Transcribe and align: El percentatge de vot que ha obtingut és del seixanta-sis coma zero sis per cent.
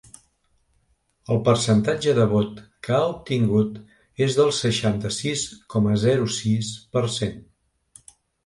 El 1.33 1.41
percentatge 1.49 2.15
de 2.19 2.25
vot 2.31 2.57
que 2.87 2.95
ha 2.99 3.03
obtingut 3.11 3.77
és 4.29 4.39
del 4.41 4.51
seixanta-sis 4.63 5.47
coma 5.75 5.95
zero 6.09 6.27
sis 6.41 6.73
per 6.99 7.09
cent. 7.21 7.41